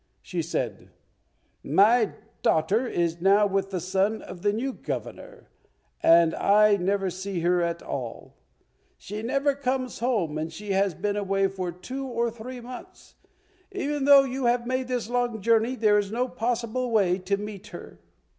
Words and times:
She 0.23 0.41
said, 0.41 0.89
"My 1.63 2.13
daughter 2.41 2.87
is 2.87 3.21
now 3.21 3.45
with 3.45 3.69
the 3.69 3.79
son 3.79 4.23
of 4.23 4.41
the 4.41 4.51
new 4.51 4.73
Governor, 4.73 5.51
and 6.01 6.33
I 6.33 6.75
never 6.77 7.11
see 7.11 7.41
her 7.41 7.61
at 7.61 7.83
all; 7.83 8.35
she 8.97 9.21
never 9.21 9.53
comes 9.53 9.99
home, 9.99 10.39
and 10.39 10.51
she 10.51 10.71
has 10.71 10.95
been 10.95 11.17
away 11.17 11.47
for 11.47 11.71
two 11.71 12.07
or 12.07 12.31
three 12.31 12.59
months. 12.61 13.13
Even 13.71 14.05
though 14.05 14.23
you 14.23 14.45
have 14.45 14.65
made 14.65 14.87
this 14.87 15.07
long 15.07 15.39
journey 15.39 15.75
there 15.75 15.99
is 15.99 16.11
no 16.11 16.27
possible 16.27 16.89
way 16.89 17.19
to 17.19 17.37
meet 17.37 17.67
her." 17.67 17.99